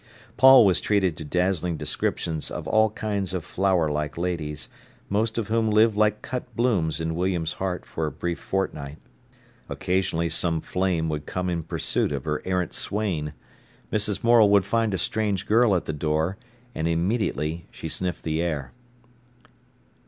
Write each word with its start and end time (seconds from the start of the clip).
Paul 0.35 0.65
was 0.65 0.81
treated 0.81 1.15
to 1.17 1.23
dazzling 1.23 1.77
descriptions 1.77 2.49
of 2.49 2.67
all 2.67 2.89
kinds 2.89 3.35
of 3.35 3.45
flower 3.45 3.87
like 3.91 4.17
ladies, 4.17 4.67
most 5.09 5.37
of 5.37 5.47
whom 5.49 5.69
lived 5.69 5.95
like 5.95 6.23
cut 6.23 6.55
blooms 6.55 6.99
in 6.99 7.13
William's 7.13 7.53
heart 7.61 7.85
for 7.85 8.07
a 8.07 8.11
brief 8.11 8.39
fortnight. 8.39 8.97
Occasionally 9.69 10.27
some 10.29 10.59
flame 10.59 11.07
would 11.09 11.27
come 11.27 11.51
in 11.51 11.61
pursuit 11.61 12.11
of 12.11 12.25
her 12.25 12.41
errant 12.45 12.73
swain. 12.73 13.33
Mrs. 13.93 14.23
Morel 14.23 14.49
would 14.49 14.65
find 14.65 14.91
a 14.95 14.97
strange 14.97 15.45
girl 15.45 15.75
at 15.75 15.85
the 15.85 15.93
door, 15.93 16.35
and 16.73 16.87
immediately 16.87 17.67
she 17.69 17.87
sniffed 17.87 18.23
the 18.23 18.41
air. 18.41 18.71